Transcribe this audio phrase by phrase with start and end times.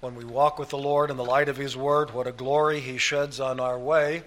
[0.00, 2.80] when we walk with the Lord in the light of His Word, what a glory
[2.80, 4.22] He sheds on our way.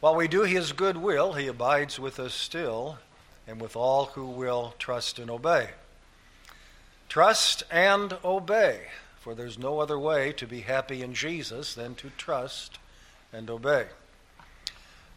[0.00, 2.98] While we do His good will, He abides with us still
[3.46, 5.70] and with all who will trust and obey.
[7.10, 8.86] Trust and obey,
[9.20, 12.78] for there's no other way to be happy in Jesus than to trust
[13.34, 13.86] and obey.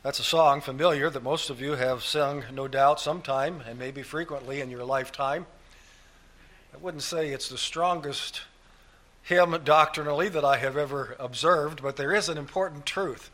[0.04, 4.04] That's a song familiar that most of you have sung, no doubt, sometime and maybe
[4.04, 5.46] frequently in your lifetime.
[6.74, 8.42] I wouldn't say it's the strongest
[9.26, 13.32] hymn doctrinally that I have ever observed, but there is an important truth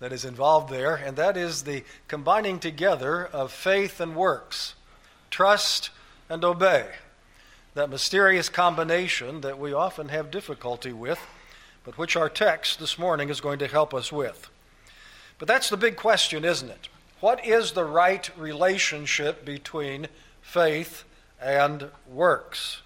[0.00, 4.74] that is involved there, and that is the combining together of faith and works,
[5.30, 5.90] trust
[6.28, 6.88] and obey.
[7.74, 11.20] That mysterious combination that we often have difficulty with,
[11.84, 14.50] but which our text this morning is going to help us with.
[15.38, 16.88] But that's the big question, isn't it?
[17.20, 20.08] What is the right relationship between
[20.42, 21.04] faith
[21.40, 22.82] and works?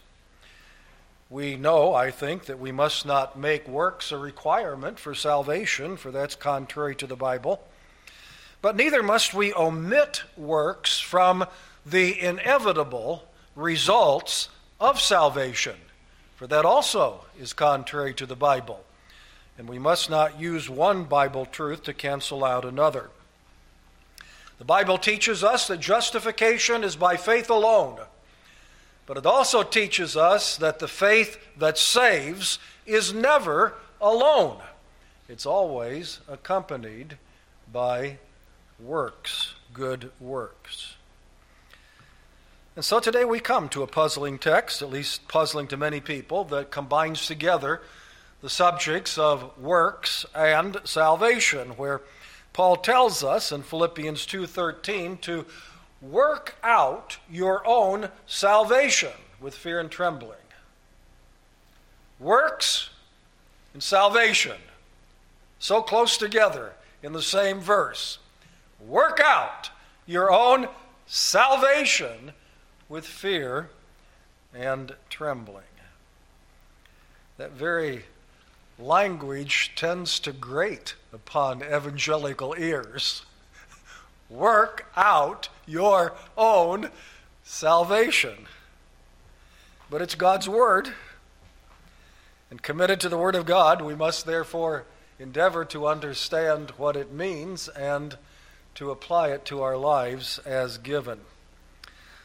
[1.32, 6.10] We know, I think, that we must not make works a requirement for salvation, for
[6.10, 7.66] that's contrary to the Bible.
[8.60, 11.46] But neither must we omit works from
[11.86, 15.76] the inevitable results of salvation,
[16.36, 18.84] for that also is contrary to the Bible.
[19.56, 23.08] And we must not use one Bible truth to cancel out another.
[24.58, 28.00] The Bible teaches us that justification is by faith alone
[29.06, 34.58] but it also teaches us that the faith that saves is never alone,
[35.28, 37.16] it's always accompanied
[37.72, 38.18] by
[38.78, 40.94] works, good works.
[42.74, 46.44] And so today we come to a puzzling text, at least puzzling to many people,
[46.44, 47.82] that combines together
[48.40, 52.00] the subjects of works and salvation, where
[52.52, 55.46] Paul tells us in Philippians 2:13 to
[56.02, 60.36] work out your own salvation with fear and trembling.
[62.18, 62.90] Works
[63.72, 64.56] and salvation,
[65.58, 68.18] so close together in the same verse.
[68.80, 69.70] Work out
[70.06, 70.68] your own
[71.06, 72.32] salvation
[72.88, 73.70] with fear
[74.54, 75.62] and trembling.
[77.38, 78.04] That very
[78.78, 83.24] language tends to grate upon evangelical ears.
[84.30, 86.90] Work out your own
[87.42, 88.46] salvation.
[89.90, 90.92] But it's God's Word.
[92.50, 94.84] And committed to the Word of God, we must therefore
[95.18, 98.16] endeavor to understand what it means and
[98.74, 101.20] to apply it to our lives as given.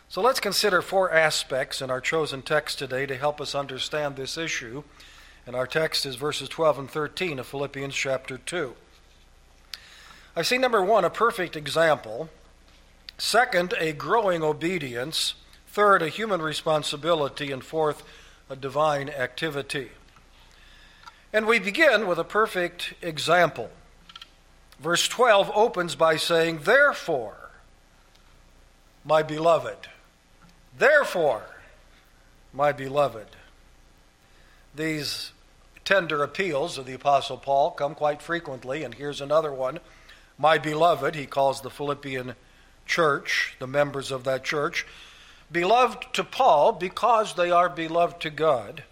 [0.09, 4.38] So let's consider four aspects in our chosen text today to help us understand this
[4.38, 4.84] issue.
[5.46, 8.74] And our text is verses 12 and 13 of Philippians chapter 2.
[10.36, 12.30] I see number one, a perfect example.
[13.18, 15.34] Second, a growing obedience.
[15.68, 17.52] Third, a human responsibility.
[17.52, 18.04] And fourth,
[18.50, 19.90] a divine activity.
[21.34, 23.70] And we begin with a perfect example.
[24.80, 27.50] Verse 12 opens by saying, Therefore,
[29.04, 29.88] my beloved,
[30.78, 31.44] therefore,
[32.54, 33.28] my beloved.
[34.76, 35.32] These
[35.84, 39.80] tender appeals of the Apostle Paul come quite frequently, and here's another one
[40.40, 42.36] my beloved, he calls the Philippian
[42.88, 44.86] church, the members of that church,
[45.52, 48.84] beloved to Paul because they are beloved to God,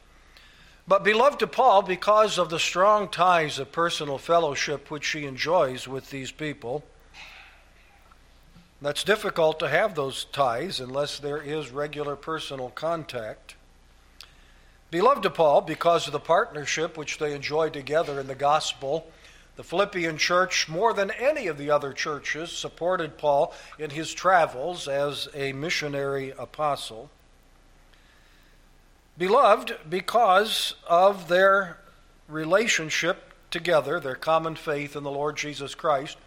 [0.88, 5.88] but beloved to Paul because of the strong ties of personal fellowship which he enjoys
[5.88, 6.84] with these people.
[8.82, 13.56] That's difficult to have those ties unless there is regular personal contact.
[14.92, 19.08] Beloved to Paul because of the partnership which they enjoy together in the gospel
[19.56, 24.88] the Philippian church, more than any of the other churches, supported Paul in his travels
[24.88, 27.10] as a missionary apostle.
[29.18, 31.78] Beloved, because of their
[32.28, 36.18] relationship together, their common faith in the Lord Jesus Christ,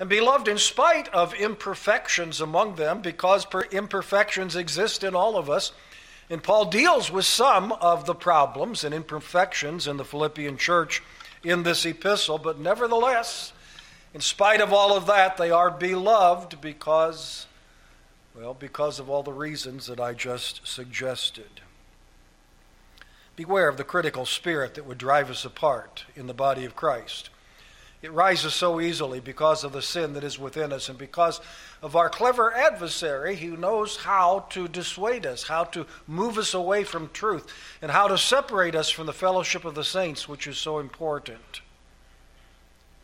[0.00, 5.70] and beloved, in spite of imperfections among them, because imperfections exist in all of us,
[6.28, 11.02] and Paul deals with some of the problems and imperfections in the Philippian church
[11.44, 13.52] in this epistle, but nevertheless,
[14.14, 17.46] in spite of all of that, they are beloved because,
[18.34, 21.60] well, because of all the reasons that I just suggested.
[23.34, 27.30] Beware of the critical spirit that would drive us apart in the body of Christ.
[28.02, 31.40] It rises so easily because of the sin that is within us and because
[31.80, 36.82] of our clever adversary who knows how to dissuade us, how to move us away
[36.82, 37.46] from truth,
[37.80, 41.60] and how to separate us from the fellowship of the saints, which is so important.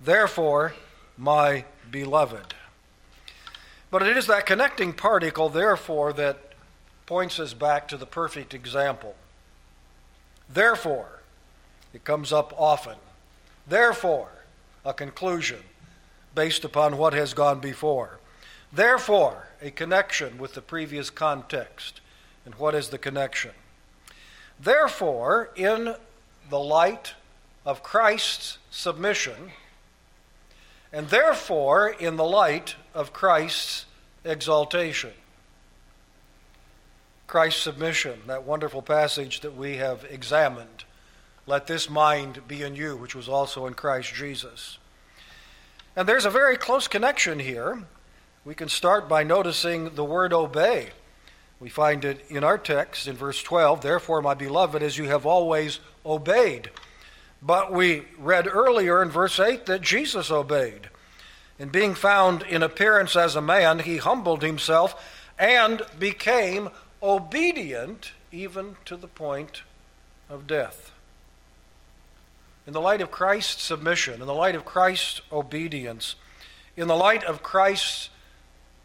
[0.01, 0.75] Therefore,
[1.17, 2.55] my beloved.
[3.93, 6.39] But it is that connecting particle, therefore, that
[7.07, 9.15] points us back to the perfect example.
[10.53, 11.21] Therefore,
[11.95, 12.97] it comes up often.
[13.67, 14.29] Therefore,
[14.89, 15.61] a conclusion
[16.35, 18.19] based upon what has gone before.
[18.73, 22.01] Therefore, a connection with the previous context.
[22.45, 23.53] And what is the connection?
[24.59, 25.95] Therefore, in
[26.49, 27.15] the light
[27.67, 29.53] of Christ's submission,
[30.91, 33.85] and therefore in the light of Christ's
[34.25, 35.13] exaltation.
[37.27, 40.85] Christ's submission, that wonderful passage that we have examined.
[41.49, 44.77] Let this mind be in you, which was also in Christ Jesus.
[45.97, 47.85] And there's a very close connection here.
[48.45, 50.91] We can start by noticing the word obey.
[51.59, 55.25] We find it in our text in verse 12, therefore, my beloved, as you have
[55.25, 56.69] always obeyed.
[57.41, 60.91] But we read earlier in verse 8 that Jesus obeyed.
[61.59, 65.03] And being found in appearance as a man, he humbled himself
[65.39, 66.69] and became
[67.03, 69.63] obedient even to the point
[70.29, 70.88] of death.
[72.69, 76.17] In the light of Christ's submission, in the light of Christ's obedience,
[76.77, 78.11] in the light of Christ's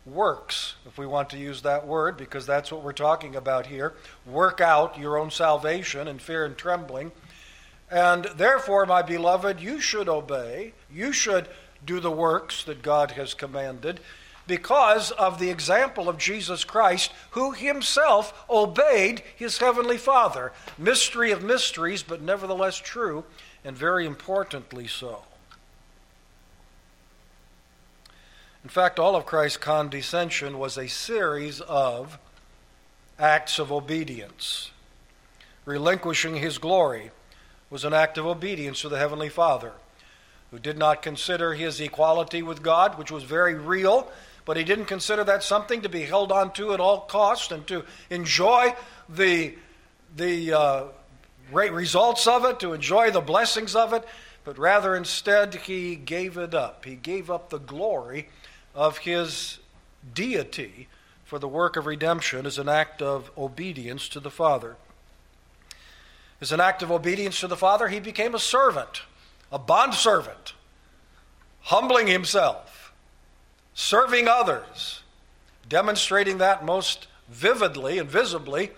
[0.05, 3.91] works, if we want to use that word, because that's what we're talking about here,
[4.25, 7.11] work out your own salvation in fear and trembling.
[7.91, 10.71] And therefore, my beloved, you should obey.
[10.89, 11.49] You should
[11.85, 13.99] do the works that God has commanded
[14.47, 20.53] because of the example of Jesus Christ, who himself obeyed his heavenly Father.
[20.77, 23.25] Mystery of mysteries, but nevertheless true,
[23.63, 25.23] and very importantly so.
[28.63, 32.17] In fact, all of Christ's condescension was a series of
[33.19, 34.71] acts of obedience.
[35.65, 37.11] Relinquishing his glory
[37.69, 39.73] was an act of obedience to the Heavenly Father
[40.53, 44.11] who did not consider his equality with God, which was very real,
[44.45, 47.65] but he didn't consider that something to be held on to at all cost and
[47.65, 48.75] to enjoy
[49.09, 49.55] the,
[50.15, 50.83] the uh,
[51.51, 54.05] great results of it, to enjoy the blessings of it,
[54.43, 56.85] but rather instead he gave it up.
[56.85, 58.29] He gave up the glory
[58.75, 59.59] of his
[60.13, 60.87] deity
[61.23, 64.75] for the work of redemption as an act of obedience to the Father.
[66.41, 69.03] As an act of obedience to the Father, he became a servant
[69.51, 70.53] a bondservant,
[71.61, 72.91] humbling himself,
[73.75, 75.03] serving others,
[75.69, 78.71] demonstrating that most vividly and visibly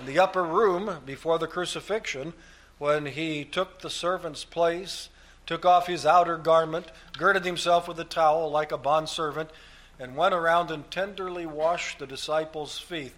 [0.00, 2.32] in the upper room before the crucifixion
[2.78, 5.08] when he took the servant's place,
[5.46, 6.86] took off his outer garment,
[7.16, 9.50] girded himself with a towel like a bondservant,
[9.98, 13.12] and went around and tenderly washed the disciples' feet.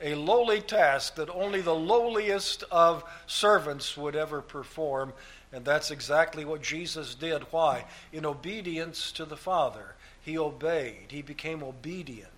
[0.00, 5.12] A lowly task that only the lowliest of servants would ever perform
[5.52, 7.42] and that's exactly what Jesus did.
[7.50, 7.86] Why?
[8.12, 9.94] In obedience to the Father.
[10.20, 11.06] He obeyed.
[11.10, 12.37] He became obedient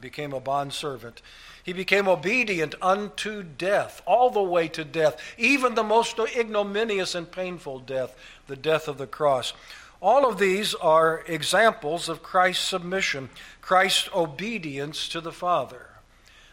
[0.00, 1.22] became a bondservant.
[1.62, 7.30] He became obedient unto death, all the way to death, even the most ignominious and
[7.30, 8.16] painful death,
[8.46, 9.52] the death of the cross.
[10.00, 13.28] All of these are examples of Christ's submission,
[13.60, 15.86] Christ's obedience to the Father.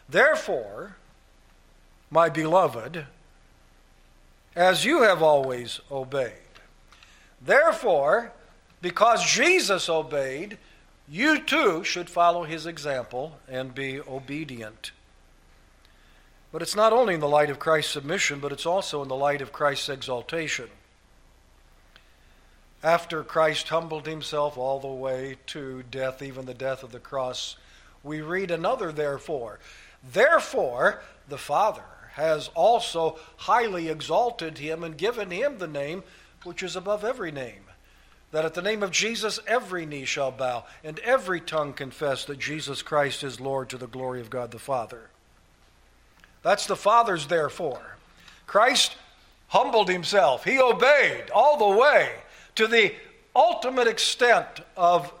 [0.08, 0.96] Therefore,
[2.10, 3.06] my beloved,
[4.54, 6.32] as you have always obeyed.
[7.40, 8.32] Therefore,
[8.82, 10.58] because Jesus obeyed,
[11.10, 14.92] you too should follow his example and be obedient.
[16.52, 19.16] But it's not only in the light of Christ's submission, but it's also in the
[19.16, 20.68] light of Christ's exaltation.
[22.82, 27.56] After Christ humbled himself all the way to death, even the death of the cross,
[28.04, 29.58] we read another therefore.
[30.12, 36.02] Therefore, the Father has also highly exalted him and given him the name
[36.44, 37.67] which is above every name.
[38.30, 42.38] That at the name of Jesus every knee shall bow and every tongue confess that
[42.38, 45.10] Jesus Christ is Lord to the glory of God the Father.
[46.42, 47.96] That's the Father's therefore.
[48.46, 48.96] Christ
[49.48, 52.10] humbled himself, he obeyed all the way
[52.54, 52.94] to the
[53.34, 55.12] ultimate extent of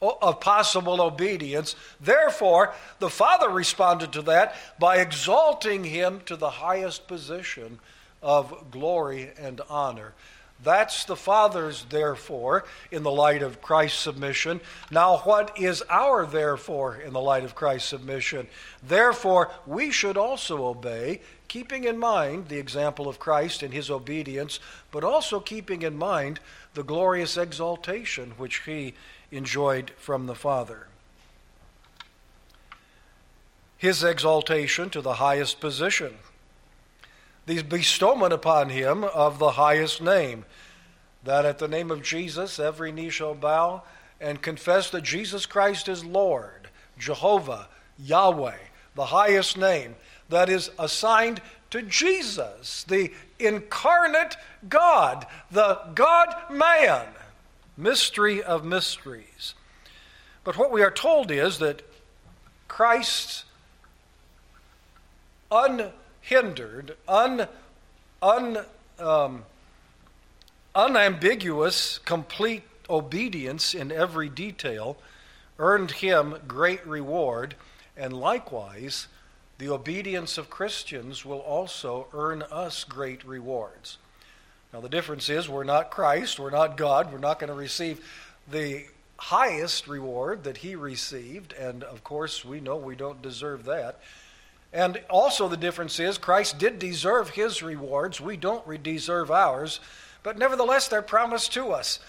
[0.00, 1.74] of possible obedience.
[2.00, 7.78] Therefore, the Father responded to that by exalting him to the highest position
[8.22, 10.12] of glory and honor.
[10.62, 14.60] That's the Father's therefore in the light of Christ's submission.
[14.90, 18.48] Now, what is our therefore in the light of Christ's submission?
[18.82, 24.58] Therefore, we should also obey, keeping in mind the example of Christ and his obedience,
[24.90, 26.40] but also keeping in mind
[26.74, 28.94] the glorious exaltation which he
[29.30, 30.88] enjoyed from the Father.
[33.76, 36.16] His exaltation to the highest position,
[37.46, 40.44] the bestowment upon him of the highest name,
[41.24, 43.82] that at the name of Jesus every knee shall bow
[44.20, 48.58] and confess that Jesus Christ is Lord, Jehovah, Yahweh,
[48.94, 49.94] the highest name
[50.28, 54.36] that is assigned to Jesus, the incarnate
[54.68, 57.06] God, the God man.
[57.76, 59.54] Mystery of mysteries.
[60.44, 61.82] But what we are told is that
[62.68, 63.44] Christ's
[66.28, 67.46] unhindered, un,
[68.20, 68.58] un,
[68.98, 69.44] um,
[70.74, 74.96] unambiguous, complete obedience in every detail
[75.58, 77.54] earned him great reward,
[77.96, 79.08] and likewise,
[79.58, 83.98] the obedience of Christians will also earn us great rewards.
[84.72, 88.04] Now, the difference is we're not Christ, we're not God, we're not going to receive
[88.50, 88.84] the
[89.16, 94.00] highest reward that he received, and of course, we know we don't deserve that.
[94.72, 99.80] And also, the difference is Christ did deserve his rewards, we don't deserve ours,
[100.22, 102.00] but nevertheless, they're promised to us.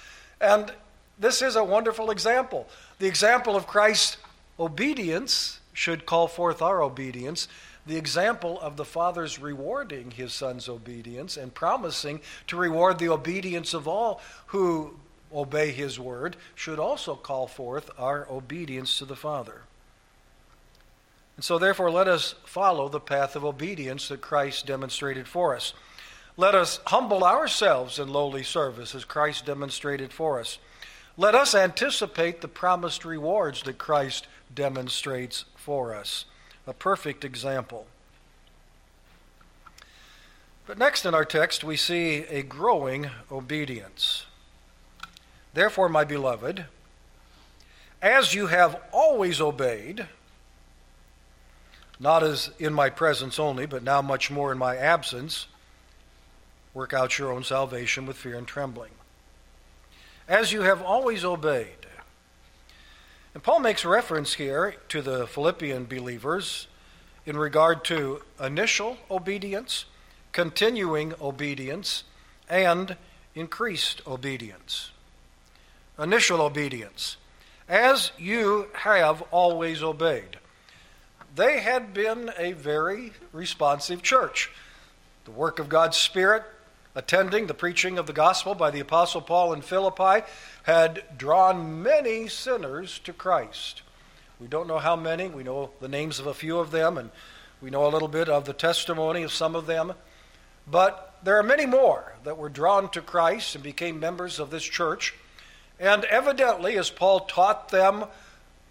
[0.42, 0.74] And
[1.20, 2.68] this is a wonderful example.
[3.00, 4.18] The example of Christ's
[4.60, 7.48] obedience should call forth our obedience.
[7.86, 13.74] The example of the Father's rewarding his Son's obedience and promising to reward the obedience
[13.74, 14.98] of all who
[15.34, 19.62] obey his word should also call forth our obedience to the Father.
[21.38, 25.74] And so, therefore, let us follow the path of obedience that Christ demonstrated for us.
[26.36, 30.58] Let us humble ourselves in lowly service as Christ demonstrated for us.
[31.16, 36.26] Let us anticipate the promised rewards that Christ demonstrates for us.
[36.66, 37.88] A perfect example.
[40.66, 44.26] But next in our text, we see a growing obedience.
[45.54, 46.66] Therefore, my beloved,
[48.02, 50.08] as you have always obeyed,
[52.00, 55.48] not as in my presence only, but now much more in my absence,
[56.74, 58.92] work out your own salvation with fear and trembling
[60.28, 61.68] as you have always obeyed.
[63.34, 66.68] And Paul makes reference here to the Philippian believers
[67.26, 69.86] in regard to initial obedience,
[70.32, 72.04] continuing obedience,
[72.50, 72.96] and
[73.36, 74.92] increased obedience.
[76.00, 77.18] Initial obedience.
[77.70, 80.38] As you have always obeyed.
[81.38, 84.50] They had been a very responsive church.
[85.26, 86.44] The work of God's Spirit
[86.96, 90.26] attending the preaching of the gospel by the Apostle Paul in Philippi
[90.64, 93.84] had drawn many sinners to Christ.
[94.40, 97.12] We don't know how many, we know the names of a few of them, and
[97.62, 99.94] we know a little bit of the testimony of some of them.
[100.66, 104.64] But there are many more that were drawn to Christ and became members of this
[104.64, 105.14] church.
[105.80, 108.06] And evidently, as Paul taught them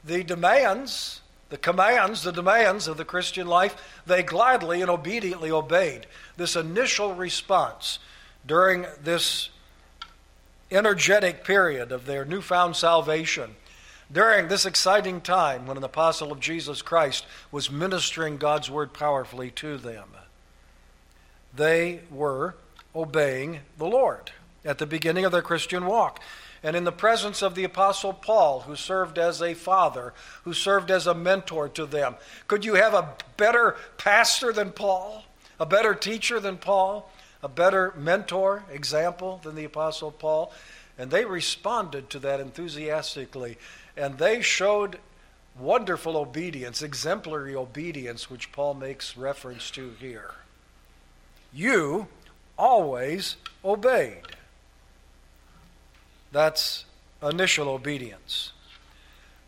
[0.02, 6.06] the demands, the commands, the demands of the Christian life, they gladly and obediently obeyed
[6.36, 7.98] this initial response
[8.46, 9.50] during this
[10.70, 13.54] energetic period of their newfound salvation,
[14.12, 19.50] during this exciting time when an apostle of Jesus Christ was ministering God's word powerfully
[19.52, 20.08] to them.
[21.54, 22.56] They were
[22.94, 24.32] obeying the Lord
[24.64, 26.20] at the beginning of their Christian walk.
[26.66, 30.12] And in the presence of the Apostle Paul, who served as a father,
[30.44, 32.16] who served as a mentor to them.
[32.48, 35.24] Could you have a better pastor than Paul?
[35.58, 37.10] A better teacher than Paul?
[37.42, 40.52] a better mentor, example than the Apostle Paul.
[40.98, 43.58] And they responded to that enthusiastically.
[43.96, 44.98] And they showed
[45.58, 50.34] wonderful obedience, exemplary obedience, which Paul makes reference to here.
[51.52, 52.08] You
[52.58, 54.35] always obeyed.
[56.36, 56.84] That's
[57.22, 58.52] initial obedience.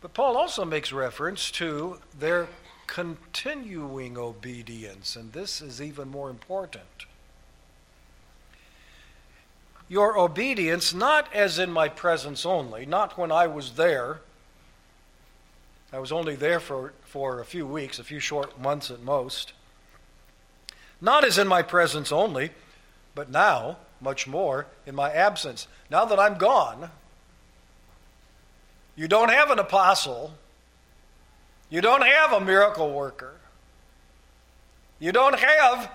[0.01, 2.47] But Paul also makes reference to their
[2.87, 7.05] continuing obedience, and this is even more important
[9.87, 14.21] your obedience, not as in my presence only, not when I was there.
[15.91, 19.53] I was only there for, for a few weeks, a few short months at most.
[21.01, 22.51] Not as in my presence only,
[23.15, 25.67] but now, much more, in my absence.
[25.89, 26.91] Now that I'm gone,
[28.95, 30.33] you don't have an apostle,
[31.69, 33.33] you don't have a miracle worker,
[34.99, 35.91] you don't have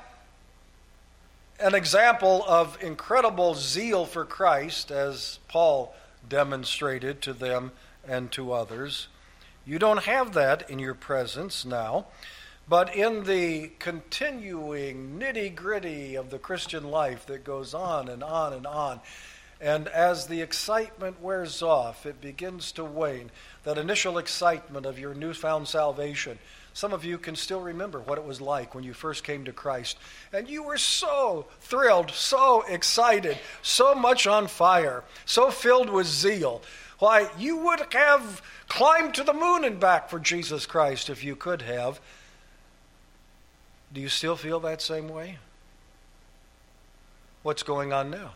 [1.60, 5.94] an example of incredible zeal for Christ, as Paul
[6.28, 7.72] demonstrated to them
[8.06, 9.08] and to others.
[9.66, 12.06] You don't have that in your presence now,
[12.68, 18.52] but in the continuing nitty gritty of the Christian life that goes on and on
[18.52, 19.00] and on.
[19.60, 23.30] And as the excitement wears off, it begins to wane.
[23.62, 26.38] That initial excitement of your newfound salvation
[26.74, 29.52] some of you can still remember what it was like when you first came to
[29.52, 29.96] Christ.
[30.32, 36.62] And you were so thrilled, so excited, so much on fire, so filled with zeal.
[36.98, 41.36] Why, you would have climbed to the moon and back for Jesus Christ if you
[41.36, 42.00] could have.
[43.94, 45.38] Do you still feel that same way?
[47.44, 48.32] What's going on now?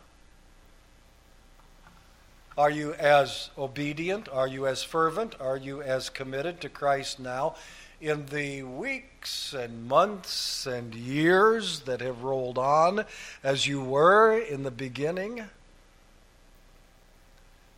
[2.57, 4.29] Are you as obedient?
[4.29, 5.35] Are you as fervent?
[5.41, 7.57] Are you as committed to Christ now
[8.01, 13.05] in the weeks and months and years that have rolled on
[13.43, 15.45] as you were in the beginning?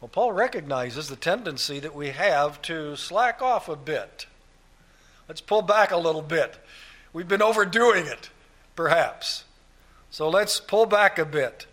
[0.03, 4.27] Well, Paul recognizes the tendency that we have to slack off a bit.
[5.29, 6.59] Let's pull back a little bit.
[7.13, 8.31] We've been overdoing it,
[8.77, 9.45] perhaps.
[10.11, 11.67] So let's pull back a bit.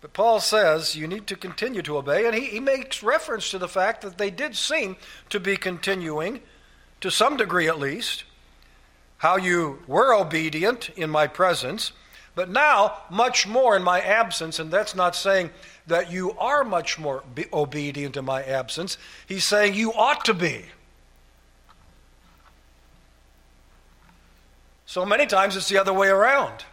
[0.00, 3.58] But Paul says you need to continue to obey, and he, he makes reference to
[3.58, 4.96] the fact that they did seem
[5.30, 6.40] to be continuing,
[7.00, 8.24] to some degree at least,
[9.18, 11.92] how you were obedient in my presence,
[12.36, 15.50] but now much more in my absence, and that's not saying
[15.88, 18.96] that you are much more obedient in my absence.
[19.26, 20.66] He's saying you ought to be.
[24.88, 26.64] So many times it's the other way around.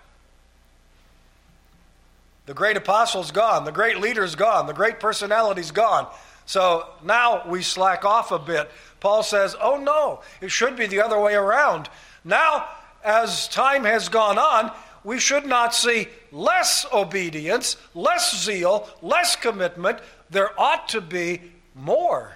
[2.45, 6.07] The great apostle's gone, the great leader's gone, the great personality's gone.
[6.45, 8.71] So now we slack off a bit.
[9.01, 11.89] Paul says, oh no, it should be the other way around.
[12.23, 12.69] Now,
[13.03, 14.71] as time has gone on,
[15.03, 19.99] we should not see less obedience, less zeal, less commitment.
[20.29, 21.41] There ought to be
[21.75, 22.31] more.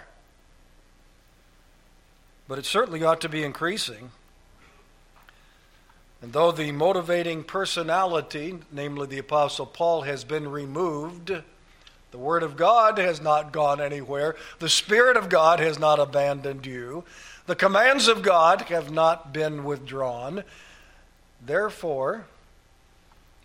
[2.50, 4.12] But it certainly ought to be increasing.
[6.22, 11.32] And though the motivating personality, namely the Apostle Paul, has been removed,
[12.12, 14.36] the Word of God has not gone anywhere.
[14.60, 17.06] The Spirit of God has not abandoned you.
[17.46, 20.44] The commands of God have not been withdrawn.
[21.44, 22.26] Therefore,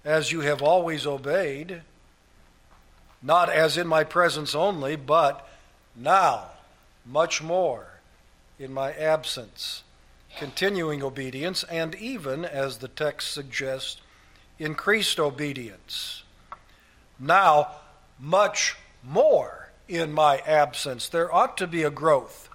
[0.05, 1.83] as you have always obeyed,
[3.23, 5.49] not as in my presence only, but
[5.95, 6.49] now,
[7.07, 8.01] much more
[8.59, 9.84] in my absence
[10.39, 14.01] continuing obedience, and even, as the text suggests,
[14.59, 16.23] increased obedience.
[17.19, 17.73] Now,
[18.19, 21.09] much more in my absence.
[21.09, 22.49] There ought to be a growth.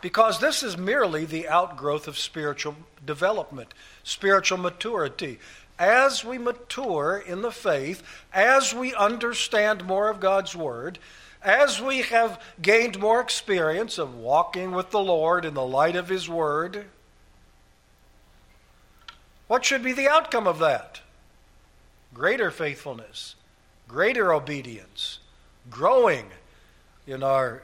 [0.00, 2.74] Because this is merely the outgrowth of spiritual
[3.04, 5.38] development, spiritual maturity.
[5.78, 10.98] As we mature in the faith, as we understand more of God's Word,
[11.42, 16.08] as we have gained more experience of walking with the Lord in the light of
[16.08, 16.86] His Word,
[19.46, 21.00] what should be the outcome of that?
[22.12, 23.34] Greater faithfulness,
[23.88, 25.18] greater obedience,
[25.68, 26.26] growing
[27.06, 27.62] in our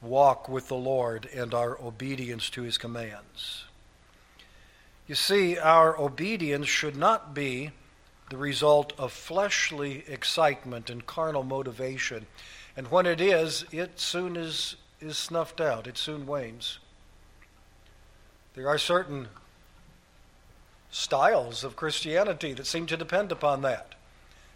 [0.00, 3.64] walk with the Lord and our obedience to His commands.
[5.06, 7.70] You see, our obedience should not be
[8.30, 12.26] the result of fleshly excitement and carnal motivation.
[12.76, 16.78] And when it is, it soon is, is snuffed out, it soon wanes.
[18.54, 19.28] There are certain
[20.90, 23.94] styles of Christianity that seem to depend upon that.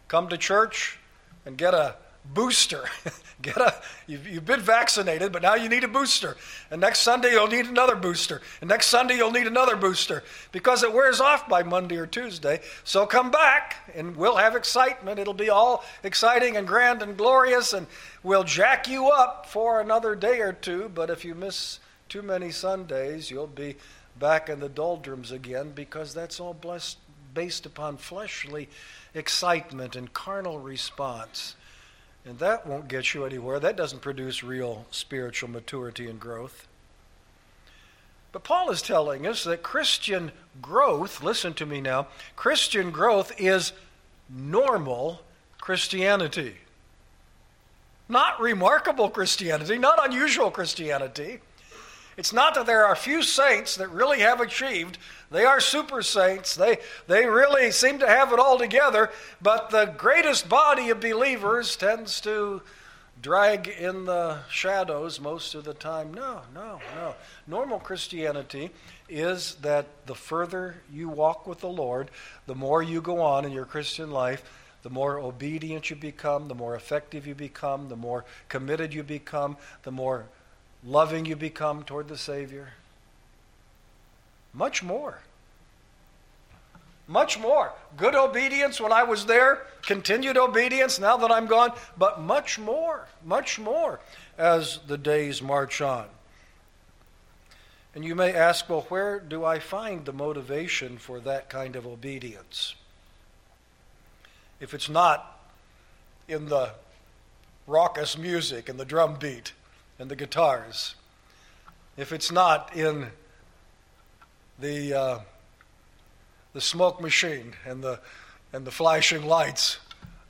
[0.09, 0.99] Come to church
[1.45, 1.97] and get a
[2.35, 2.85] booster.
[3.43, 3.75] Get a,
[4.07, 6.37] you've, you've been vaccinated, but now you need a booster.
[6.71, 8.41] And next Sunday you'll need another booster.
[8.61, 12.61] And next Sunday you'll need another booster because it wears off by Monday or Tuesday.
[12.83, 15.19] So come back and we'll have excitement.
[15.19, 17.87] It'll be all exciting and grand and glorious, and
[18.23, 20.91] we'll jack you up for another day or two.
[20.95, 23.77] But if you miss too many Sundays, you'll be
[24.19, 26.99] back in the doldrums again because that's all blessed,
[27.35, 28.69] based upon fleshly
[29.15, 31.55] excitement and carnal response.
[32.27, 33.61] And that won't get you anywhere.
[33.61, 36.67] That doesn't produce real spiritual maturity and growth.
[38.33, 43.73] But Paul is telling us that Christian growth, listen to me now, Christian growth is
[44.29, 45.23] normal
[45.59, 46.57] Christianity.
[48.09, 51.39] Not remarkable Christianity, not unusual Christianity.
[52.17, 54.97] It's not that there are a few saints that really have achieved.
[55.31, 56.55] They are super saints.
[56.55, 59.11] They, they really seem to have it all together.
[59.43, 62.63] But the greatest body of believers tends to
[63.21, 66.15] drag in the shadows most of the time.
[66.15, 67.15] No, no, no.
[67.47, 68.71] Normal Christianity
[69.09, 72.11] is that the further you walk with the Lord,
[72.47, 74.43] the more you go on in your Christian life,
[74.83, 79.57] the more obedient you become, the more effective you become, the more committed you become,
[79.83, 80.27] the more
[80.87, 82.69] loving you become toward the Savior?
[84.55, 85.21] Much more.
[87.09, 87.73] Much more.
[87.97, 93.07] Good obedience when I was there, continued obedience now that I'm gone, but much more,
[93.25, 94.01] much more
[94.39, 96.07] as the days march on.
[97.95, 101.87] And you may ask, well, where do I find the motivation for that kind of
[101.87, 102.75] obedience?
[104.61, 105.41] If it's not
[106.29, 106.73] in the
[107.67, 109.53] raucous music and the drum beat,
[109.99, 110.95] and the guitars.
[111.97, 113.09] If it's not in
[114.59, 115.19] the uh,
[116.57, 118.01] the smoke machine and the,
[118.51, 119.79] and the flashing lights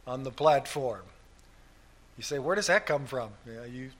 [0.08, 1.02] on the platform.
[2.16, 3.30] You say, where does that come from?
[3.46, 3.90] Yeah, you,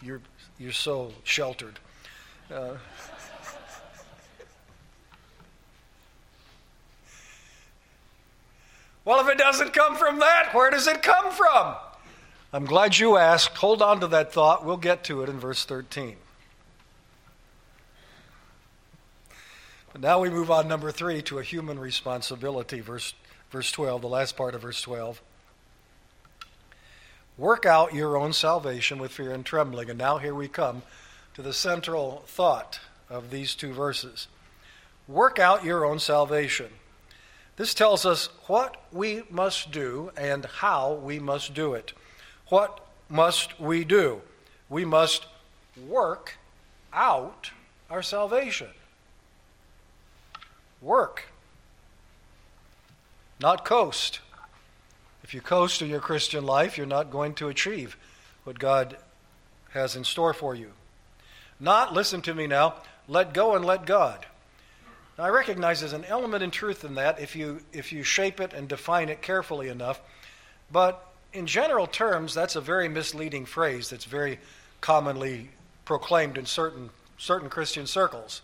[0.00, 0.20] you're,
[0.60, 1.80] you're so sheltered.
[2.48, 2.74] Uh,
[9.04, 11.74] well, if it doesn't come from that, where does it come from?
[12.54, 13.56] I'm glad you asked.
[13.56, 14.62] Hold on to that thought.
[14.62, 16.16] We'll get to it in verse 13.
[19.92, 23.14] But now we move on, number three, to a human responsibility, verse,
[23.50, 25.22] verse 12, the last part of verse 12.
[27.38, 29.88] Work out your own salvation with fear and trembling.
[29.88, 30.82] And now here we come
[31.34, 34.28] to the central thought of these two verses.
[35.08, 36.68] Work out your own salvation.
[37.56, 41.94] This tells us what we must do and how we must do it.
[42.52, 44.20] What must we do?
[44.68, 45.24] We must
[45.88, 46.36] work
[46.92, 47.50] out
[47.88, 48.68] our salvation.
[50.82, 51.28] Work,
[53.40, 54.20] not coast.
[55.24, 57.96] If you coast in your Christian life, you're not going to achieve
[58.44, 58.98] what God
[59.70, 60.72] has in store for you.
[61.58, 62.74] Not, listen to me now,
[63.08, 64.26] let go and let God.
[65.16, 68.40] Now, I recognize there's an element in truth in that if you, if you shape
[68.42, 70.02] it and define it carefully enough.
[70.70, 74.38] But in general terms, that's a very misleading phrase that's very
[74.80, 75.48] commonly
[75.84, 78.42] proclaimed in certain, certain Christian circles.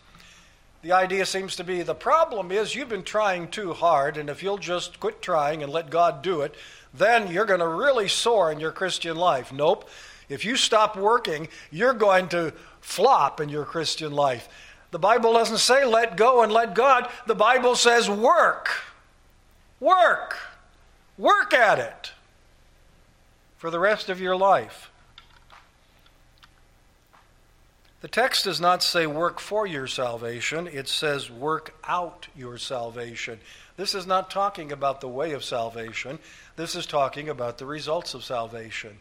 [0.83, 4.43] The idea seems to be the problem is you've been trying too hard, and if
[4.43, 6.55] you'll just quit trying and let God do it,
[6.95, 9.53] then you're going to really soar in your Christian life.
[9.53, 9.89] Nope.
[10.29, 14.49] If you stop working, you're going to flop in your Christian life.
[14.91, 18.69] The Bible doesn't say let go and let God, the Bible says work.
[19.81, 20.37] Work.
[21.19, 22.13] Work at it
[23.59, 24.91] for the rest of your life.
[28.01, 33.41] The text does not say work for your salvation, it says work out your salvation.
[33.77, 36.21] This is not talking about the way of salvation,
[36.55, 38.99] this is talking about the results of salvation.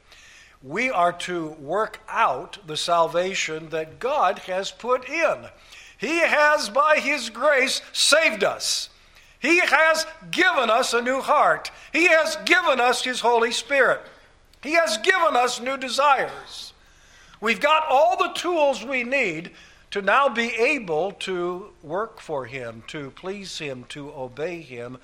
[0.63, 5.45] We are to work out the salvation that God has put in.
[5.99, 8.89] He has, by His grace, saved us.
[9.39, 11.69] He has given us a new heart.
[11.93, 14.01] He has given us His Holy Spirit.
[14.63, 16.73] He has given us new desires.
[17.39, 19.51] We've got all the tools we need
[19.91, 24.97] to now be able to work for Him, to please Him, to obey Him.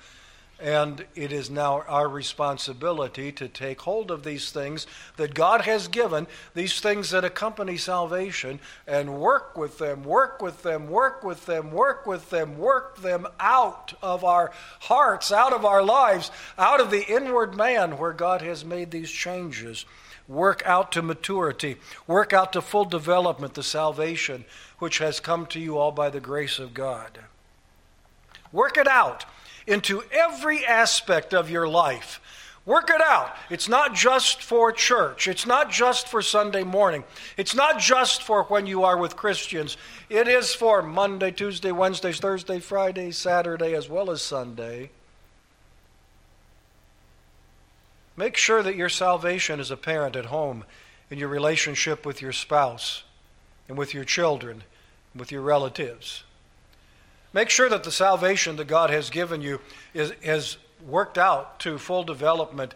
[0.60, 4.86] And it is now our responsibility to take hold of these things
[5.16, 10.62] that God has given, these things that accompany salvation, and work with them, work with
[10.62, 15.64] them, work with them, work with them, work them out of our hearts, out of
[15.64, 19.84] our lives, out of the inward man where God has made these changes.
[20.28, 24.44] Work out to maturity, work out to full development the salvation
[24.78, 27.18] which has come to you all by the grace of God.
[28.50, 29.26] Work it out
[29.66, 32.20] into every aspect of your life.
[32.66, 33.36] Work it out.
[33.50, 35.28] It's not just for church.
[35.28, 37.04] It's not just for Sunday morning.
[37.36, 39.76] It's not just for when you are with Christians.
[40.08, 44.90] It is for Monday, Tuesday, Wednesday, Thursday, Friday, Saturday, as well as Sunday.
[48.16, 50.64] Make sure that your salvation is apparent at home
[51.10, 53.02] in your relationship with your spouse
[53.68, 54.62] and with your children,
[55.12, 56.23] and with your relatives.
[57.34, 59.60] Make sure that the salvation that God has given you
[59.92, 62.74] is, is worked out to full development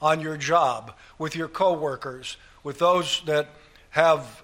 [0.00, 3.48] on your job, with your coworkers, with those that
[3.90, 4.42] have,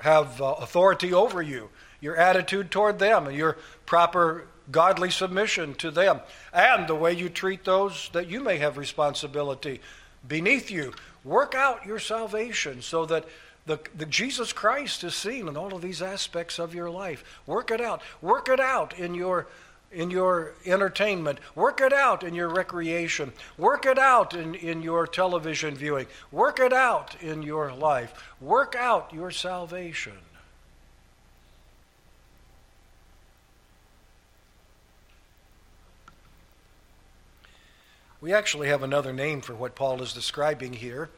[0.00, 1.68] have uh, authority over you,
[2.00, 6.20] your attitude toward them, and your proper godly submission to them,
[6.54, 9.82] and the way you treat those that you may have responsibility
[10.26, 10.94] beneath you.
[11.24, 13.26] Work out your salvation so that
[13.68, 17.22] the, the Jesus Christ is seen in all of these aspects of your life.
[17.46, 18.02] Work it out.
[18.20, 19.46] Work it out in your
[19.90, 21.38] in your entertainment.
[21.54, 23.32] Work it out in your recreation.
[23.56, 26.06] Work it out in, in your television viewing.
[26.30, 28.12] Work it out in your life.
[28.38, 30.18] Work out your salvation.
[38.20, 41.08] We actually have another name for what Paul is describing here,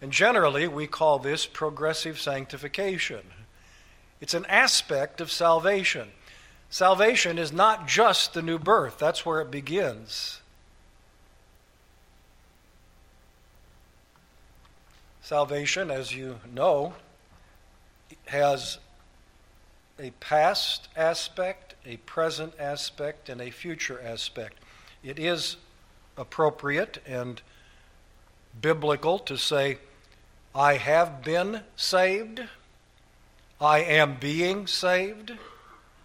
[0.00, 3.22] and generally we call this progressive sanctification.
[4.20, 6.08] It's an aspect of salvation.
[6.70, 10.40] Salvation is not just the new birth, that's where it begins.
[15.22, 16.94] Salvation, as you know,
[18.26, 18.78] has
[19.98, 24.58] a past aspect, a present aspect, and a future aspect.
[25.02, 25.56] It is
[26.16, 27.42] appropriate and
[28.60, 29.78] biblical to say,
[30.56, 32.40] I have been saved,
[33.60, 35.32] I am being saved,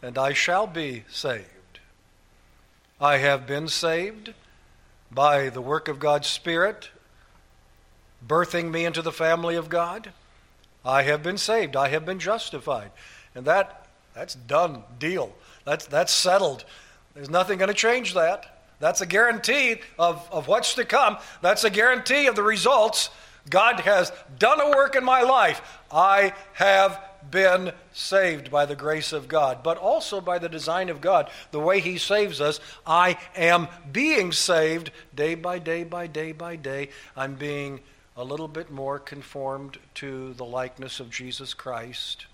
[0.02, 1.46] and I shall be saved.
[3.00, 4.34] I have been saved
[5.10, 6.90] by the work of God's Spirit,
[8.28, 10.12] birthing me into the family of God.
[10.84, 11.78] I have been saved.
[11.78, 12.92] I have been justified.
[13.34, 15.34] And that, that's done deal.
[15.64, 16.66] That's, that's settled.
[17.14, 18.64] There's nothing going to change that.
[18.82, 21.20] That's a guarantee of, of what's to come.
[21.42, 23.12] That's a guarantee of the results.
[23.49, 25.62] God has done a work in my life.
[25.91, 26.99] I have
[27.30, 31.30] been saved by the grace of God, but also by the design of God.
[31.51, 36.56] The way He saves us, I am being saved day by day by day by
[36.56, 36.89] day.
[37.15, 37.82] I'm being
[38.17, 42.25] a little bit more conformed to the likeness of Jesus Christ.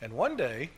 [0.00, 0.70] And one day,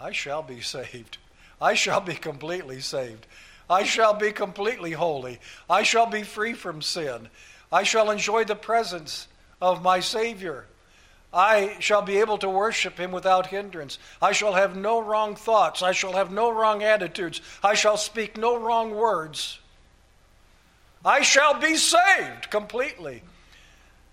[0.00, 1.18] I shall be saved.
[1.60, 3.26] I shall be completely saved.
[3.70, 5.38] I shall be completely holy.
[5.70, 7.28] I shall be free from sin.
[7.72, 9.28] I shall enjoy the presence
[9.62, 10.66] of my Savior.
[11.32, 14.00] I shall be able to worship him without hindrance.
[14.20, 15.80] I shall have no wrong thoughts.
[15.80, 17.40] I shall have no wrong attitudes.
[17.62, 19.60] I shall speak no wrong words.
[21.04, 23.22] I shall be saved completely.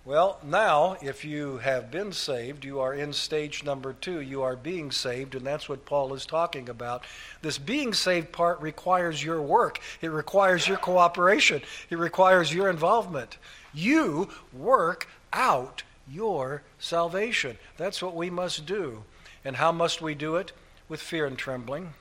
[0.07, 4.21] Well, now, if you have been saved, you are in stage number two.
[4.21, 7.03] You are being saved, and that's what Paul is talking about.
[7.41, 13.37] This being saved part requires your work, it requires your cooperation, it requires your involvement.
[13.73, 17.57] You work out your salvation.
[17.75, 19.03] That's what we must do.
[19.43, 20.53] And how must we do it?
[20.87, 21.95] With fear and trembling.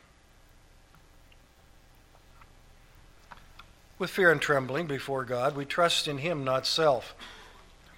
[3.98, 7.16] With fear and trembling before God, we trust in Him, not self.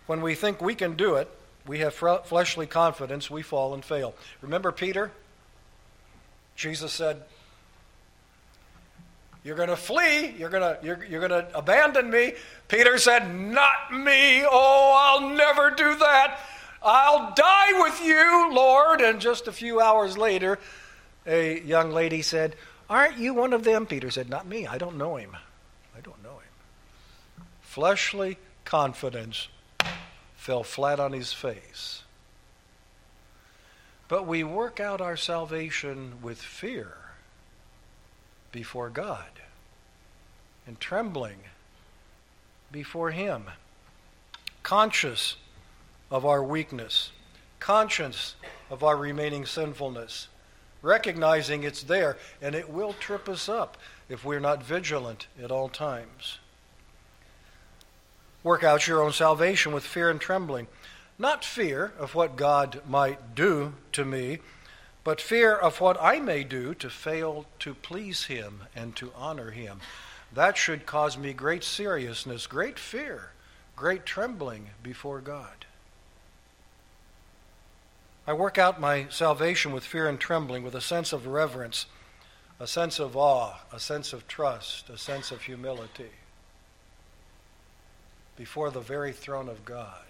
[0.09, 1.29] When we think we can do it,
[1.67, 4.15] we have fleshly confidence, we fall and fail.
[4.41, 5.13] Remember Peter?
[6.57, 7.23] Jesus said,
[9.45, 10.35] You're going to flee.
[10.39, 12.33] You're going to, you're, you're going to abandon me.
[12.69, 14.45] Peter said, Not me.
[14.51, 16.41] Oh, I'll never do that.
[16.83, 19.03] I'll die with you, Lord.
[19.03, 20.59] And just a few hours later,
[21.27, 22.57] a young lady said,
[22.89, 23.85] Aren't you one of them?
[23.85, 24.67] Peter said, Not me.
[24.67, 25.37] I don't know him.
[25.95, 27.45] I don't know him.
[27.61, 29.49] Fleshly confidence
[30.49, 32.05] fell flat on his face.
[34.09, 36.95] But we work out our salvation with fear
[38.51, 39.29] before God
[40.67, 41.37] and trembling
[42.73, 43.51] before Him,
[44.63, 45.37] conscious
[46.11, 47.13] of our weakness,
[47.61, 48.35] conscious
[48.71, 50.29] of our remaining sinfulness,
[50.81, 53.77] recognizing it's there and it will trip us up
[54.09, 56.39] if we're not vigilant at all times.
[58.49, 60.69] Work out your own salvation with fear and trembling.
[61.19, 64.39] Not fear of what God might do to me,
[65.05, 69.51] but fear of what I may do to fail to please Him and to honor
[69.51, 69.83] Him.
[70.33, 73.33] That should cause me great seriousness, great fear,
[73.77, 75.67] great trembling before God.
[78.27, 81.85] I work out my salvation with fear and trembling, with a sense of reverence,
[82.59, 86.13] a sense of awe, a sense of trust, a sense of humility
[88.39, 90.05] before the very throne of God.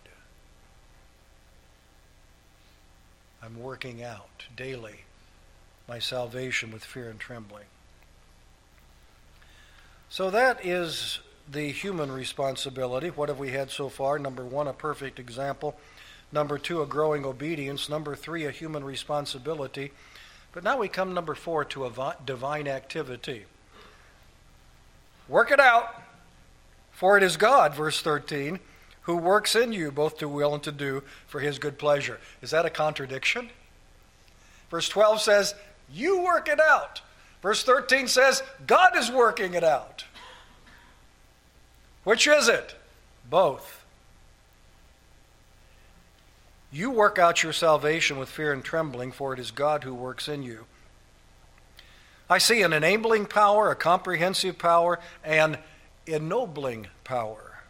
[3.42, 5.06] I'm working out daily
[5.88, 7.64] my salvation with fear and trembling.
[10.10, 13.08] So that is the human responsibility.
[13.08, 14.18] What have we had so far?
[14.18, 15.74] Number one, a perfect example.
[16.30, 17.88] Number two, a growing obedience.
[17.88, 19.92] Number three, a human responsibility.
[20.52, 23.46] But now we come, number four, to a divine activity.
[25.26, 26.02] Work it out.
[26.98, 28.58] For it is God, verse 13,
[29.02, 32.18] who works in you both to will and to do for his good pleasure.
[32.42, 33.50] Is that a contradiction?
[34.68, 35.54] Verse 12 says,
[35.88, 37.00] You work it out.
[37.40, 40.06] Verse 13 says, God is working it out.
[42.02, 42.74] Which is it?
[43.30, 43.84] Both.
[46.72, 50.26] You work out your salvation with fear and trembling, for it is God who works
[50.26, 50.64] in you.
[52.28, 55.58] I see an enabling power, a comprehensive power, and
[56.12, 57.60] ennobling power,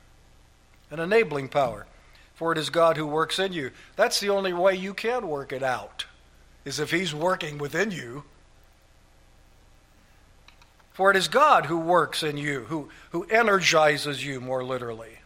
[0.91, 1.87] an enabling power.
[2.35, 3.73] For it is God who works in you.
[3.97, 6.07] That's the only way you can work it out,
[6.65, 8.23] is if He's working within you.
[10.93, 15.19] For it is God who works in you, who, who energizes you, more literally.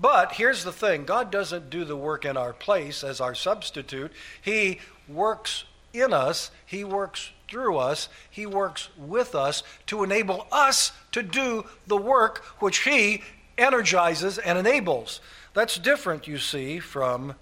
[0.00, 4.12] But here's the thing God doesn't do the work in our place as our substitute,
[4.42, 10.92] He works in us, He works through us, He works with us to enable us
[11.12, 13.22] to do the work which He
[13.56, 15.20] energizes and enables.
[15.54, 17.34] That's different, you see, from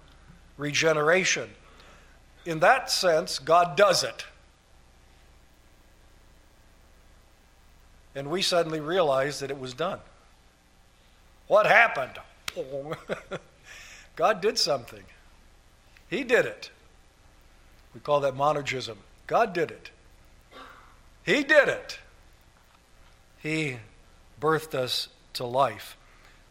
[0.57, 1.49] regeneration.
[2.45, 4.25] In that sense, God does it.
[8.15, 9.99] And we suddenly realize that it was done.
[11.47, 12.13] What happened?
[14.15, 15.03] God did something.
[16.09, 16.71] He did it.
[17.93, 18.95] We call that monergism.
[19.27, 19.91] God did it.
[21.27, 21.99] He did it.
[23.39, 23.77] He
[24.39, 25.97] birthed us to life.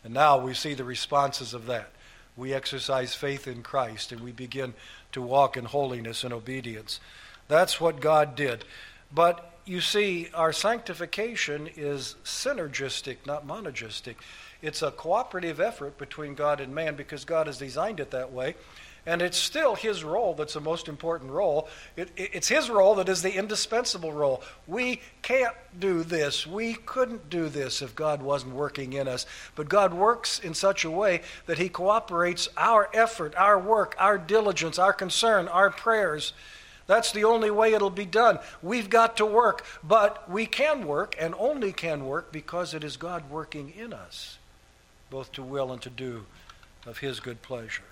[0.04, 1.90] And now we see the responses of that.
[2.36, 4.74] We exercise faith in Christ and we begin
[5.12, 7.00] to walk in holiness and obedience.
[7.48, 8.66] That's what God did.
[9.10, 14.16] But you see, our sanctification is synergistic, not monergistic.
[14.60, 18.56] It's a cooperative effort between God and man because God has designed it that way.
[19.06, 21.68] And it's still his role that's the most important role.
[21.96, 24.42] It, it, it's his role that is the indispensable role.
[24.66, 26.44] We can't do this.
[26.44, 29.24] We couldn't do this if God wasn't working in us.
[29.54, 34.18] But God works in such a way that he cooperates our effort, our work, our
[34.18, 36.32] diligence, our concern, our prayers.
[36.88, 38.40] That's the only way it'll be done.
[38.60, 42.96] We've got to work, but we can work and only can work because it is
[42.96, 44.38] God working in us,
[45.10, 46.26] both to will and to do
[46.86, 47.82] of his good pleasure.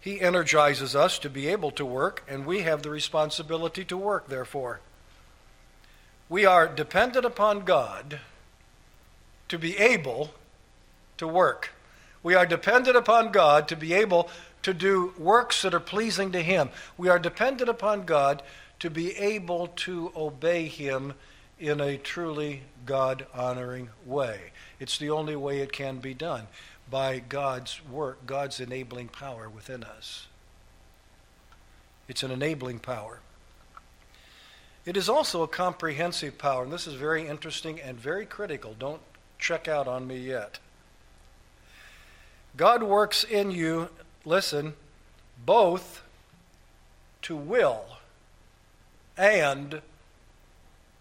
[0.00, 4.28] He energizes us to be able to work, and we have the responsibility to work,
[4.28, 4.80] therefore.
[6.28, 8.20] We are dependent upon God
[9.48, 10.30] to be able
[11.18, 11.70] to work.
[12.22, 14.30] We are dependent upon God to be able
[14.62, 16.70] to do works that are pleasing to Him.
[16.96, 18.42] We are dependent upon God
[18.78, 21.14] to be able to obey Him
[21.58, 24.52] in a truly God honoring way.
[24.78, 26.46] It's the only way it can be done
[26.90, 30.26] by God's work, God's enabling power within us.
[32.08, 33.20] It's an enabling power.
[34.84, 38.74] It is also a comprehensive power, and this is very interesting and very critical.
[38.78, 39.00] Don't
[39.38, 40.58] check out on me yet.
[42.56, 43.90] God works in you,
[44.24, 44.74] listen,
[45.46, 46.02] both
[47.22, 47.84] to will
[49.16, 49.82] and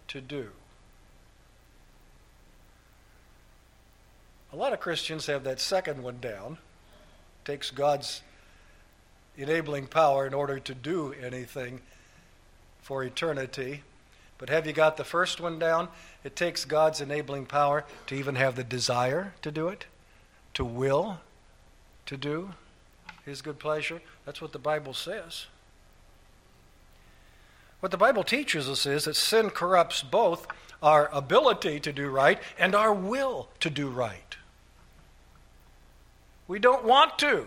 [0.09, 0.49] to do.
[4.51, 6.53] A lot of Christians have that second one down.
[6.53, 8.21] It takes God's
[9.37, 11.81] enabling power in order to do anything
[12.81, 13.83] for eternity.
[14.39, 15.89] But have you got the first one down?
[16.23, 19.85] It takes God's enabling power to even have the desire to do it,
[20.55, 21.19] to will
[22.07, 22.51] to do
[23.25, 24.01] His good pleasure.
[24.25, 25.45] That's what the Bible says.
[27.81, 30.47] What the Bible teaches us is that sin corrupts both
[30.81, 34.37] our ability to do right and our will to do right.
[36.49, 37.45] We don't want to.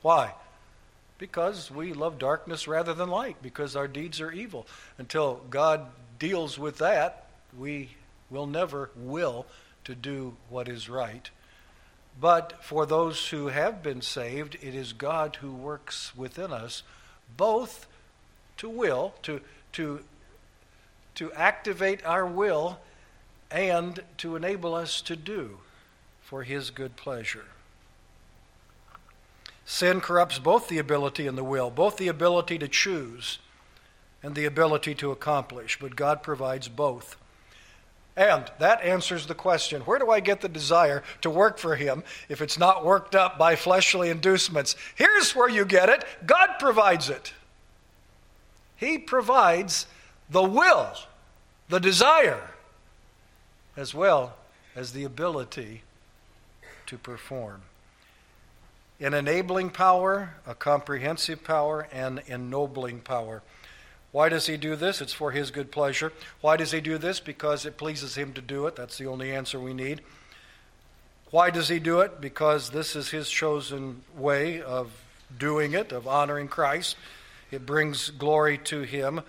[0.00, 0.32] Why?
[1.18, 4.66] Because we love darkness rather than light, because our deeds are evil.
[4.96, 5.86] Until God
[6.18, 7.26] deals with that,
[7.56, 7.90] we
[8.30, 9.44] will never will
[9.84, 11.28] to do what is right.
[12.18, 16.82] But for those who have been saved, it is God who works within us
[17.36, 17.86] both
[18.56, 20.00] to will, to, to,
[21.16, 22.78] to activate our will,
[23.50, 25.58] and to enable us to do
[26.22, 27.44] for His good pleasure.
[29.72, 33.38] Sin corrupts both the ability and the will, both the ability to choose
[34.22, 37.16] and the ability to accomplish, but God provides both.
[38.14, 42.04] And that answers the question where do I get the desire to work for Him
[42.28, 44.76] if it's not worked up by fleshly inducements?
[44.94, 47.32] Here's where you get it God provides it.
[48.76, 49.86] He provides
[50.28, 50.92] the will,
[51.70, 52.50] the desire,
[53.74, 54.36] as well
[54.76, 55.80] as the ability
[56.84, 57.62] to perform
[59.02, 63.42] an enabling power, a comprehensive power, and ennobling power.
[64.12, 65.00] Why does he do this?
[65.00, 66.12] It's for his good pleasure.
[66.40, 67.18] Why does he do this?
[67.18, 68.76] Because it pleases him to do it.
[68.76, 70.02] That's the only answer we need.
[71.30, 72.20] Why does he do it?
[72.20, 74.92] Because this is his chosen way of
[75.36, 76.96] doing it, of honoring Christ.
[77.50, 79.22] It brings glory to him.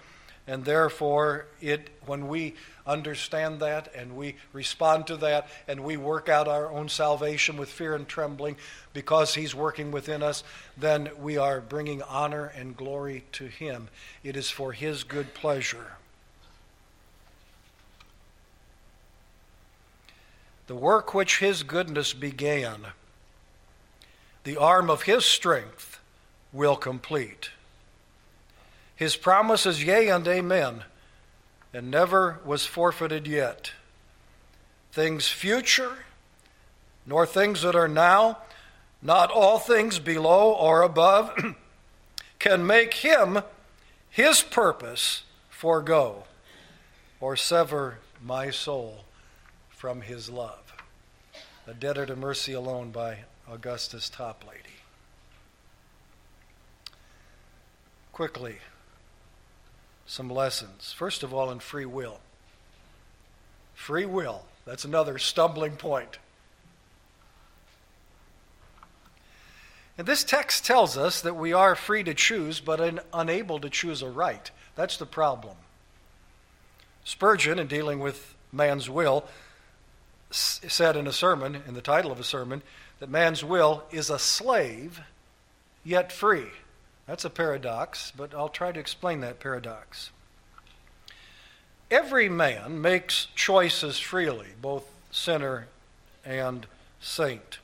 [0.45, 6.27] And therefore, it when we understand that and we respond to that and we work
[6.27, 8.57] out our own salvation with fear and trembling
[8.91, 10.43] because He's working within us,
[10.75, 13.87] then we are bringing honor and glory to Him.
[14.21, 15.93] It is for His good pleasure.
[20.67, 22.87] The work which His goodness began,
[24.43, 26.01] the arm of His strength
[26.51, 27.49] will complete.
[28.95, 30.83] His promise is yea and amen
[31.73, 33.71] and never was forfeited yet.
[34.91, 36.05] Things future,
[37.05, 38.37] nor things that are now,
[39.01, 41.33] not all things below or above,
[42.39, 43.39] can make him
[44.09, 46.25] his purpose forego
[47.19, 49.05] or sever my soul
[49.69, 50.59] from his love.
[51.65, 53.19] A Debtor to Mercy Alone by
[53.49, 54.81] Augustus Toplady.
[58.11, 58.57] Quickly,
[60.13, 60.93] some lessons.
[60.95, 62.19] First of all, in free will.
[63.73, 66.19] Free will, that's another stumbling point.
[69.97, 73.71] And this text tells us that we are free to choose, but un- unable to
[73.71, 74.51] choose a right.
[74.75, 75.57] That's the problem.
[77.03, 79.25] Spurgeon, in dealing with man's will,
[80.29, 82.61] s- said in a sermon, in the title of a sermon,
[82.99, 85.01] that man's will is a slave,
[85.83, 86.51] yet free.
[87.05, 90.11] That's a paradox, but I'll try to explain that paradox.
[91.91, 95.67] Every man makes choices freely, both sinner
[96.25, 96.65] and
[96.99, 97.59] saint.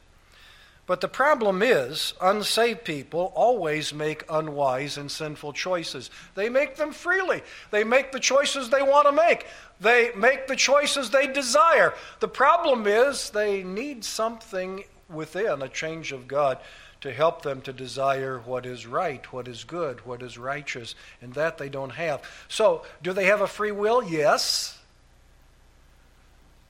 [0.86, 6.10] But the problem is, unsaved people always make unwise and sinful choices.
[6.34, 7.44] They make them freely.
[7.70, 9.46] They make the choices they want to make.
[9.80, 11.94] They make the choices they desire.
[12.22, 16.58] The problem is, they need something within, a change of God,
[17.02, 21.34] to help them to desire what is right, what is good, what is righteous, and
[21.34, 22.22] that they don't have.
[22.50, 24.04] So, do they have a free will?
[24.04, 24.78] Yes.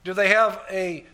[0.04, 1.06] Do they have a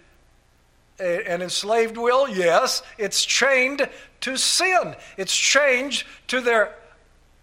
[0.98, 2.30] an enslaved will?
[2.30, 2.82] Yes.
[2.98, 3.90] It's chained
[4.22, 4.96] to sin.
[5.18, 6.74] It's chained to their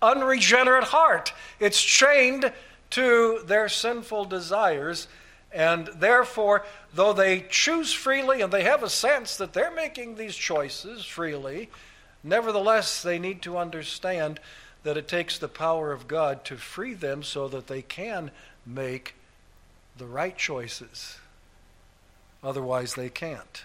[0.01, 1.33] unregenerate heart.
[1.61, 2.53] It's chained
[2.91, 5.07] to their sinful desires.
[5.53, 10.35] And therefore, though they choose freely and they have a sense that they're making these
[10.35, 11.69] choices freely,
[12.25, 14.41] nevertheless, they need to understand
[14.83, 18.31] that it takes the power of God to free them so that they can
[18.67, 19.15] make
[19.99, 21.19] the right choices.
[22.43, 23.65] Otherwise, they can't.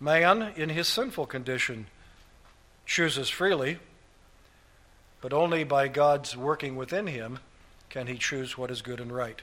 [0.00, 1.86] Man, in his sinful condition,
[2.86, 3.78] chooses freely,
[5.20, 7.38] but only by God's working within him
[7.94, 9.40] can he choose what is good and right.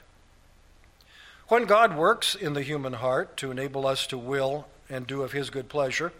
[1.48, 5.32] When God works in the human heart to enable us to will and do of
[5.32, 6.12] his good pleasure,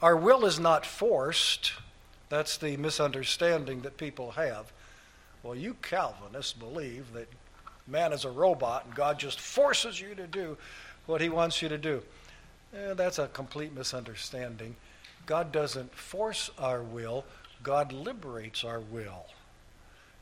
[0.00, 1.72] our will is not forced.
[2.28, 4.70] That's the misunderstanding that people have.
[5.42, 7.26] Well, you Calvinists believe that
[7.84, 10.56] man is a robot and God just forces you to do
[11.06, 12.00] what he wants you to do.
[12.76, 14.76] Eh, that's a complete misunderstanding.
[15.26, 17.24] God doesn't force our will,
[17.64, 19.26] God liberates our will.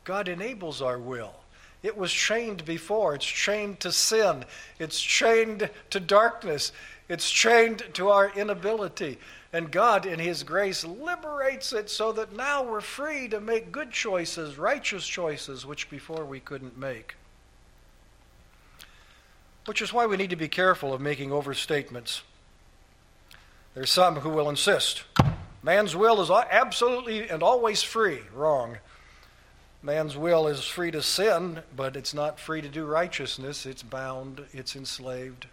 [0.09, 1.35] God enables our will.
[1.83, 3.15] It was chained before.
[3.15, 4.47] It's chained to sin.
[4.79, 6.73] It's chained to darkness.
[7.11, 9.19] It's chained to our inability.
[9.53, 13.91] And God, in His grace, liberates it so that now we're free to make good
[13.91, 17.15] choices, righteous choices, which before we couldn't make.
[19.67, 22.23] Which is why we need to be careful of making overstatements.
[23.75, 25.05] There's some who will insist
[25.63, 28.21] man's will is absolutely and always free.
[28.33, 28.79] Wrong.
[29.83, 33.65] Man's will is free to sin, but it's not free to do righteousness.
[33.65, 35.47] It's bound, it's enslaved.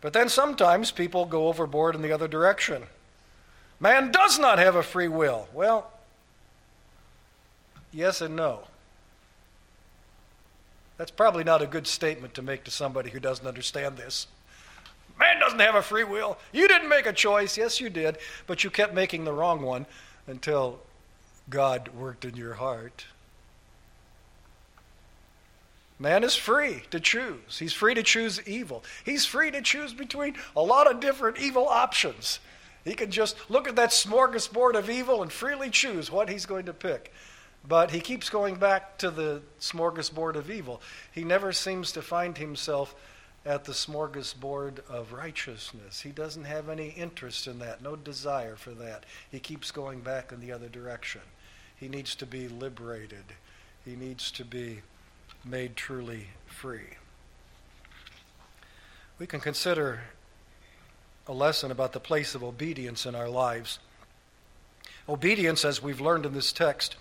[0.00, 2.84] But then sometimes people go overboard in the other direction.
[3.80, 5.48] Man does not have a free will.
[5.52, 5.90] Well,
[7.92, 8.64] yes and no.
[10.96, 14.26] That's probably not a good statement to make to somebody who doesn't understand this.
[15.18, 16.38] Man doesn't have a free will.
[16.52, 17.56] You didn't make a choice.
[17.56, 19.86] Yes, you did, but you kept making the wrong one
[20.26, 20.80] until
[21.48, 23.06] God worked in your heart.
[25.98, 27.58] Man is free to choose.
[27.58, 28.82] He's free to choose evil.
[29.04, 32.40] He's free to choose between a lot of different evil options.
[32.84, 36.66] He can just look at that smorgasbord of evil and freely choose what he's going
[36.66, 37.12] to pick.
[37.66, 40.82] But he keeps going back to the smorgasbord of evil.
[41.12, 42.94] He never seems to find himself
[43.46, 46.00] at the smorgasbord of righteousness.
[46.00, 49.04] He doesn't have any interest in that, no desire for that.
[49.30, 51.20] He keeps going back in the other direction.
[51.76, 53.24] He needs to be liberated,
[53.84, 54.80] he needs to be
[55.44, 56.96] made truly free.
[59.18, 60.00] We can consider
[61.26, 63.78] a lesson about the place of obedience in our lives.
[65.08, 66.96] Obedience, as we've learned in this text,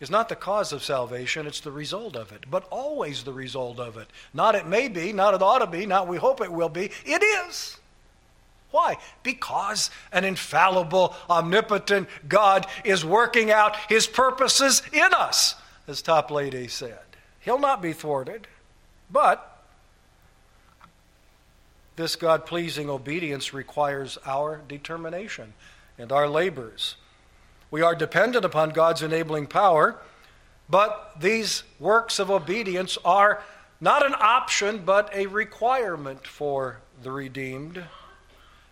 [0.00, 3.80] is not the cause of salvation, it's the result of it, but always the result
[3.80, 4.08] of it.
[4.32, 6.90] Not it may be, not it ought to be, not we hope it will be.
[7.04, 7.78] It is.
[8.70, 8.96] Why?
[9.22, 15.54] Because an infallible, omnipotent God is working out his purposes in us,
[15.86, 16.98] as Toplady said.
[17.40, 18.46] He'll not be thwarted,
[19.10, 19.58] but
[21.96, 25.54] this God pleasing obedience requires our determination
[25.98, 26.96] and our labors.
[27.70, 29.98] We are dependent upon God's enabling power,
[30.68, 33.42] but these works of obedience are
[33.80, 37.84] not an option, but a requirement for the redeemed.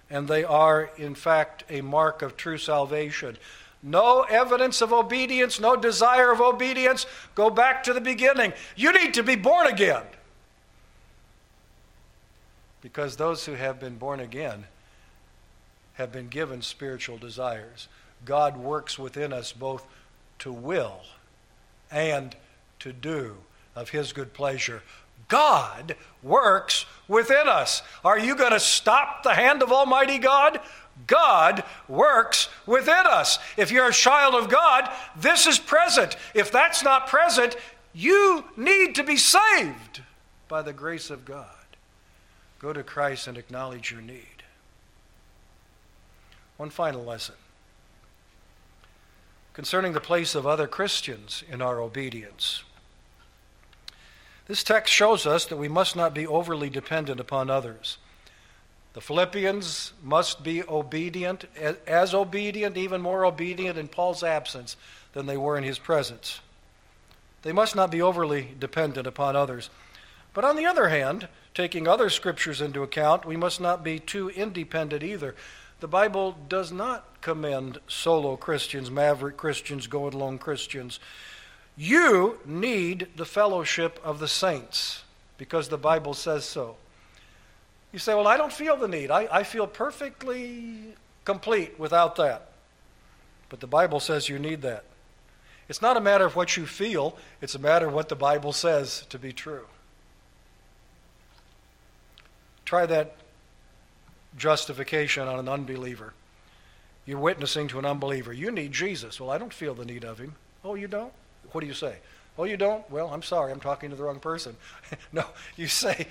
[0.08, 3.36] And they are, in fact, a mark of true salvation.
[3.82, 7.06] No evidence of obedience, no desire of obedience.
[7.34, 8.52] Go back to the beginning.
[8.74, 10.02] You need to be born again.
[12.80, 14.66] Because those who have been born again
[15.94, 17.88] have been given spiritual desires.
[18.24, 19.84] God works within us both
[20.40, 21.00] to will
[21.90, 22.34] and
[22.80, 23.36] to do
[23.74, 24.82] of His good pleasure,
[25.28, 27.82] God works within us.
[28.04, 30.60] Are you going to stop the hand of Almighty God?
[31.06, 33.38] God works within us.
[33.56, 36.16] If you're a child of God, this is present.
[36.34, 37.56] If that's not present,
[37.92, 40.02] you need to be saved
[40.48, 41.46] by the grace of God.
[42.58, 44.42] Go to Christ and acknowledge your need.
[46.56, 47.34] One final lesson
[49.56, 52.62] concerning the place of other Christians in our obedience.
[54.48, 57.96] This text shows us that we must not be overly dependent upon others.
[58.92, 61.46] The Philippians must be obedient,
[61.86, 64.76] as obedient, even more obedient in Paul's absence
[65.14, 66.40] than they were in his presence.
[67.40, 69.70] They must not be overly dependent upon others.
[70.34, 74.28] But on the other hand, taking other scriptures into account, we must not be too
[74.28, 75.34] independent either.
[75.80, 80.98] The Bible does not commend solo Christians, maverick Christians, go it alone Christians.
[81.76, 85.02] You need the fellowship of the saints
[85.36, 86.76] because the Bible says so.
[87.92, 89.10] You say, Well, I don't feel the need.
[89.10, 92.52] I, I feel perfectly complete without that.
[93.48, 94.84] But the Bible says you need that.
[95.68, 98.52] It's not a matter of what you feel, it's a matter of what the Bible
[98.52, 99.66] says to be true.
[102.64, 103.16] Try that
[104.36, 106.12] justification on an unbeliever.
[107.04, 108.32] You're witnessing to an unbeliever.
[108.32, 109.20] You need Jesus.
[109.20, 110.34] Well, I don't feel the need of him.
[110.64, 111.12] Oh, you don't?
[111.52, 111.96] What do you say?
[112.38, 112.88] Oh, you don't?
[112.90, 114.56] Well, I'm sorry, I'm talking to the wrong person.
[115.12, 115.24] no,
[115.56, 116.06] you say,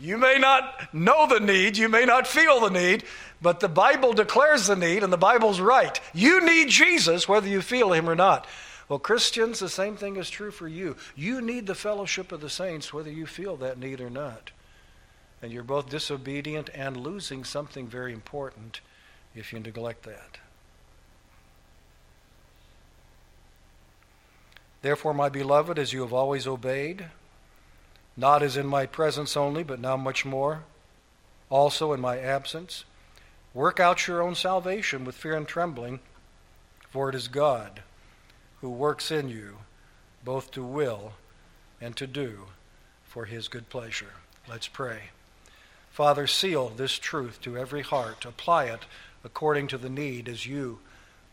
[0.00, 3.04] you may not know the need, you may not feel the need,
[3.40, 6.00] but the Bible declares the need, and the Bible's right.
[6.12, 8.46] You need Jesus whether you feel him or not.
[8.88, 10.96] Well, Christians, the same thing is true for you.
[11.14, 14.50] You need the fellowship of the saints whether you feel that need or not.
[15.40, 18.80] And you're both disobedient and losing something very important
[19.34, 20.38] if you neglect that.
[24.82, 27.06] Therefore, my beloved, as you have always obeyed,
[28.16, 30.64] not as in my presence only, but now much more,
[31.50, 32.84] also in my absence,
[33.54, 36.00] work out your own salvation with fear and trembling,
[36.88, 37.82] for it is God
[38.60, 39.58] who works in you
[40.24, 41.12] both to will
[41.80, 42.46] and to do
[43.04, 44.14] for his good pleasure.
[44.48, 45.10] Let's pray.
[45.98, 48.24] Father, seal this truth to every heart.
[48.24, 48.82] Apply it
[49.24, 50.78] according to the need as you,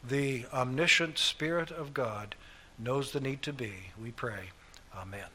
[0.03, 2.34] the omniscient Spirit of God,
[2.80, 3.91] knows the need to be.
[4.01, 4.49] We pray.
[4.97, 5.34] Amen.